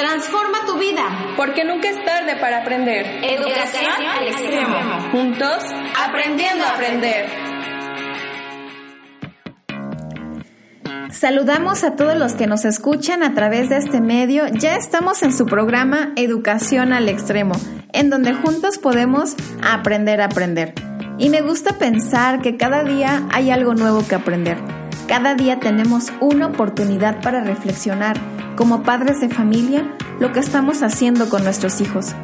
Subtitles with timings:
[0.00, 1.34] Transforma tu vida.
[1.36, 3.04] Porque nunca es tarde para aprender.
[3.22, 4.76] Educación al extremo.
[5.12, 5.62] Juntos,
[5.94, 7.26] aprendiendo a aprender.
[11.10, 14.46] Saludamos a todos los que nos escuchan a través de este medio.
[14.48, 17.54] Ya estamos en su programa Educación al Extremo,
[17.92, 20.72] en donde juntos podemos aprender a aprender.
[21.18, 24.56] Y me gusta pensar que cada día hay algo nuevo que aprender.
[25.06, 28.16] Cada día tenemos una oportunidad para reflexionar
[28.60, 32.14] como padres de familia lo que estamos haciendo con nuestros hijos.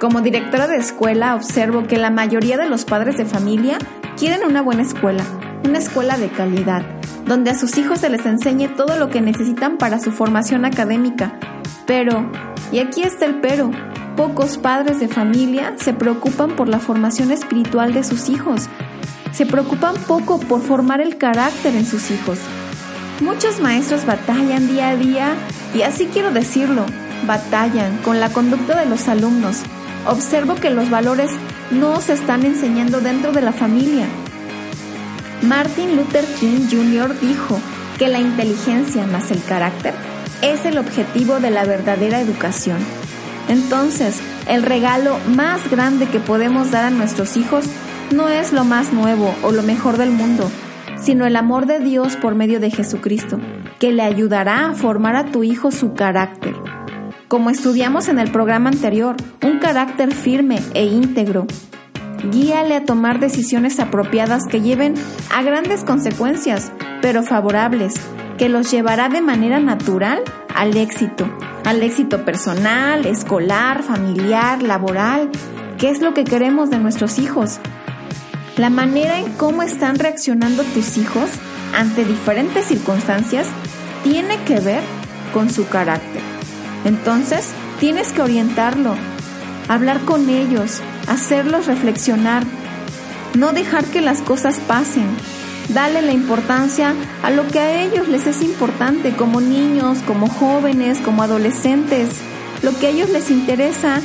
[0.00, 3.78] Como directora de escuela observo que la mayoría de los padres de familia
[4.18, 5.22] quieren una buena escuela,
[5.62, 6.82] una escuela de calidad,
[7.26, 11.38] donde a sus hijos se les enseñe todo lo que necesitan para su formación académica.
[11.86, 12.28] Pero,
[12.72, 13.70] y aquí está el pero,
[14.16, 18.68] pocos padres de familia se preocupan por la formación espiritual de sus hijos,
[19.30, 22.40] se preocupan poco por formar el carácter en sus hijos.
[23.20, 25.36] Muchos maestros batallan día a día,
[25.74, 26.86] y así quiero decirlo,
[27.26, 29.58] batallan con la conducta de los alumnos.
[30.06, 31.30] Observo que los valores
[31.70, 34.06] no se están enseñando dentro de la familia.
[35.42, 37.18] Martin Luther King Jr.
[37.20, 37.58] dijo
[37.98, 39.94] que la inteligencia más el carácter
[40.42, 42.78] es el objetivo de la verdadera educación.
[43.48, 47.64] Entonces, el regalo más grande que podemos dar a nuestros hijos
[48.10, 50.50] no es lo más nuevo o lo mejor del mundo,
[51.04, 53.38] sino el amor de Dios por medio de Jesucristo,
[53.78, 56.54] que le ayudará a formar a tu hijo su carácter.
[57.28, 61.46] Como estudiamos en el programa anterior, un carácter firme e íntegro.
[62.30, 64.94] Guíale a tomar decisiones apropiadas que lleven
[65.34, 67.94] a grandes consecuencias, pero favorables,
[68.38, 70.22] que los llevará de manera natural
[70.54, 71.28] al éxito,
[71.66, 75.28] al éxito personal, escolar, familiar, laboral,
[75.76, 77.60] que es lo que queremos de nuestros hijos,
[78.56, 81.28] la manera en cómo están reaccionando tus hijos
[81.74, 83.48] ante diferentes circunstancias
[84.04, 84.82] tiene que ver
[85.32, 86.22] con su carácter.
[86.84, 88.94] Entonces, tienes que orientarlo,
[89.68, 92.44] hablar con ellos, hacerlos reflexionar,
[93.34, 95.08] no dejar que las cosas pasen.
[95.70, 100.98] Dale la importancia a lo que a ellos les es importante, como niños, como jóvenes,
[100.98, 102.10] como adolescentes,
[102.62, 104.00] lo que a ellos les interesa,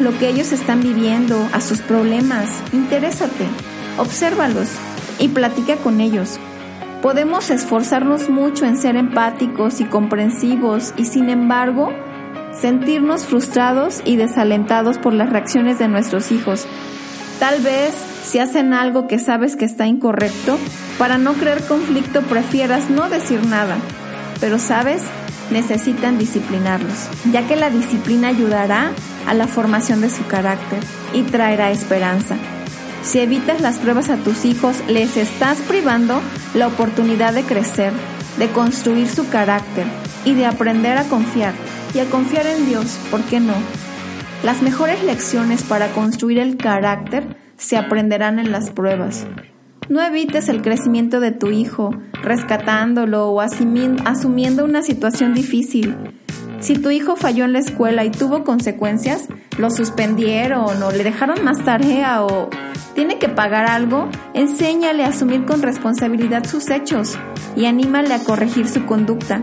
[0.00, 2.48] lo que ellos están viviendo, a sus problemas.
[2.72, 3.46] Interésate
[3.98, 4.68] obsérvalos
[5.18, 6.38] y platica con ellos.
[7.02, 11.92] Podemos esforzarnos mucho en ser empáticos y comprensivos y sin embargo
[12.58, 16.66] sentirnos frustrados y desalentados por las reacciones de nuestros hijos.
[17.40, 17.94] Tal vez
[18.24, 20.58] si hacen algo que sabes que está incorrecto,
[20.98, 23.76] para no crear conflicto prefieras no decir nada.
[24.40, 25.02] Pero sabes,
[25.50, 28.92] necesitan disciplinarlos, ya que la disciplina ayudará
[29.26, 30.80] a la formación de su carácter
[31.12, 32.36] y traerá esperanza.
[33.02, 36.20] Si evitas las pruebas a tus hijos, les estás privando
[36.54, 37.92] la oportunidad de crecer,
[38.38, 39.86] de construir su carácter
[40.24, 41.52] y de aprender a confiar.
[41.94, 43.54] Y a confiar en Dios, ¿por qué no?
[44.44, 49.26] Las mejores lecciones para construir el carácter se aprenderán en las pruebas.
[49.88, 51.90] No evites el crecimiento de tu hijo,
[52.22, 55.96] rescatándolo o asumiendo una situación difícil.
[56.62, 59.26] Si tu hijo falló en la escuela y tuvo consecuencias,
[59.58, 62.50] lo suspendieron o le dejaron más tarea o
[62.94, 67.18] tiene que pagar algo, enséñale a asumir con responsabilidad sus hechos
[67.56, 69.42] y anímale a corregir su conducta.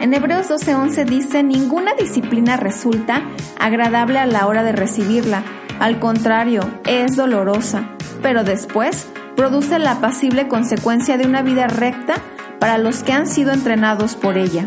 [0.00, 3.22] En Hebreos 12:11 dice, ninguna disciplina resulta
[3.60, 5.44] agradable a la hora de recibirla,
[5.78, 7.90] al contrario, es dolorosa,
[8.22, 12.16] pero después produce la pasible consecuencia de una vida recta
[12.58, 14.66] para los que han sido entrenados por ella.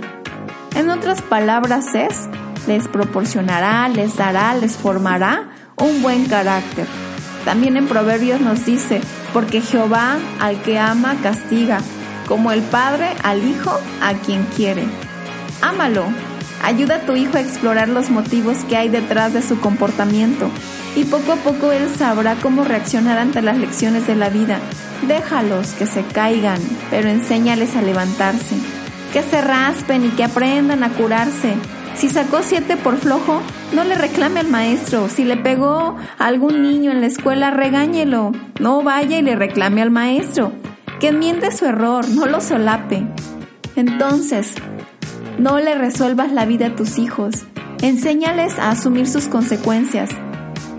[0.82, 2.28] En otras palabras es,
[2.66, 6.88] les proporcionará, les dará, les formará un buen carácter.
[7.46, 9.00] También en Proverbios nos dice,
[9.32, 11.82] porque Jehová al que ama castiga,
[12.28, 14.86] como el Padre al Hijo a quien quiere.
[15.62, 16.06] Ámalo.
[16.64, 20.50] Ayuda a tu hijo a explorar los motivos que hay detrás de su comportamiento
[20.96, 24.60] y poco a poco él sabrá cómo reaccionar ante las lecciones de la vida.
[25.08, 26.60] Déjalos que se caigan,
[26.90, 28.56] pero enséñales a levantarse
[29.12, 31.54] que se raspen y que aprendan a curarse.
[31.96, 33.42] Si sacó siete por flojo,
[33.74, 35.10] no le reclame al maestro.
[35.10, 38.32] Si le pegó a algún niño en la escuela, regáñelo.
[38.60, 40.54] No vaya y le reclame al maestro.
[41.00, 43.06] Que enmiende su error, no lo solape.
[43.76, 44.56] Entonces,
[45.38, 47.44] no le resuelvas la vida a tus hijos.
[47.82, 50.10] Enséñales a asumir sus consecuencias.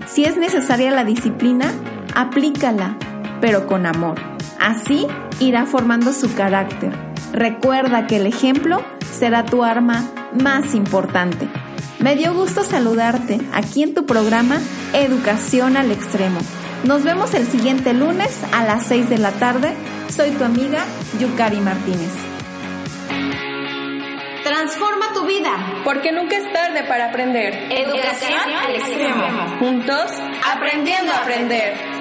[0.07, 1.71] Si es necesaria la disciplina,
[2.15, 2.97] aplícala,
[3.41, 4.15] pero con amor.
[4.59, 5.05] Así
[5.39, 7.12] irá formando su carácter.
[7.33, 10.05] Recuerda que el ejemplo será tu arma
[10.39, 11.47] más importante.
[11.97, 14.59] Me dio gusto saludarte aquí en tu programa
[14.93, 16.39] Educación al Extremo.
[16.83, 19.73] Nos vemos el siguiente lunes a las 6 de la tarde.
[20.15, 20.85] Soy tu amiga
[21.19, 22.11] Yukari Martínez.
[24.43, 25.81] Transforma tu vida.
[25.83, 27.71] Porque nunca es tarde para aprender.
[27.71, 29.57] Educación al extremo.
[29.57, 30.11] Juntos,
[30.53, 31.92] aprendiendo a aprender.